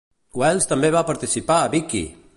[0.43, 2.03] Wells també va participar a Vicki!